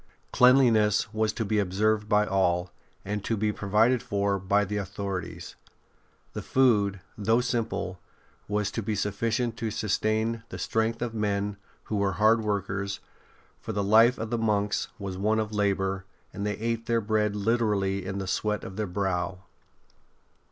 Cleanliness 0.31 1.13
was 1.13 1.31
to 1.33 1.45
be 1.45 1.59
observed 1.59 2.09
by 2.09 2.25
all, 2.25 2.71
and 3.05 3.23
to 3.23 3.37
be 3.37 3.51
provided 3.53 4.01
for 4.01 4.39
by 4.39 4.65
the 4.65 4.77
authorities. 4.77 5.55
The 6.33 6.41
food, 6.41 7.01
though 7.15 7.39
simple, 7.41 7.99
was 8.47 8.71
to 8.71 8.81
be 8.81 8.95
sufficient 8.95 9.57
to 9.57 9.69
sustain 9.69 10.41
the 10.49 10.57
strength 10.57 11.03
of 11.03 11.13
men 11.13 11.57
who 11.83 11.97
were 11.97 12.13
hard 12.13 12.41
workers, 12.43 12.99
for 13.59 13.73
the 13.73 13.83
life 13.83 14.17
of 14.17 14.31
the 14.31 14.39
monks 14.39 14.87
was 14.97 15.19
one 15.19 15.37
of 15.37 15.53
labour, 15.53 16.05
and 16.33 16.47
they 16.47 16.57
ate 16.57 16.87
their 16.87 16.99
bread 16.99 17.35
literally 17.35 18.03
in 18.03 18.17
the 18.17 18.25
sweat 18.25 18.63
of 18.63 18.77
their 18.77 18.87
brow. 18.87 19.43